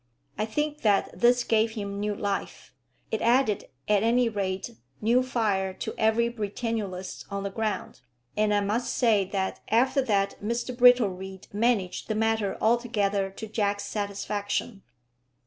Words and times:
I 0.35 0.45
think 0.45 0.81
that 0.81 1.11
this 1.13 1.43
gave 1.43 1.73
him 1.73 1.99
new 1.99 2.15
life. 2.15 2.73
It 3.11 3.21
added, 3.21 3.65
at 3.87 4.01
any 4.01 4.29
rate, 4.29 4.75
new 4.99 5.21
fire 5.21 5.75
to 5.75 5.93
every 5.95 6.27
Britannulist 6.27 7.25
on 7.29 7.43
the 7.43 7.51
ground, 7.51 8.01
and 8.35 8.51
I 8.51 8.61
must 8.61 8.91
say 8.95 9.23
that 9.25 9.59
after 9.67 10.01
that 10.01 10.37
Mr 10.43 10.75
Brittlereed 10.75 11.53
managed 11.53 12.07
the 12.07 12.15
matter 12.15 12.57
altogether 12.59 13.29
to 13.29 13.45
Jack's 13.47 13.85
satisfaction. 13.85 14.81